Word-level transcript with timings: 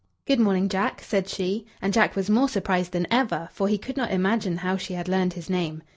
"Good 0.25 0.39
morning, 0.39 0.67
Jack," 0.67 1.03
said 1.03 1.29
she; 1.29 1.67
and 1.79 1.93
Jack 1.93 2.15
was 2.15 2.27
more 2.27 2.49
surprised 2.49 2.91
than 2.91 3.05
ever, 3.11 3.49
for 3.51 3.67
he 3.67 3.77
could 3.77 3.97
not 3.97 4.09
imagine 4.09 4.57
how 4.57 4.75
she 4.75 4.95
had 4.95 5.07
learned 5.07 5.33
his 5.33 5.47
name. 5.47 5.83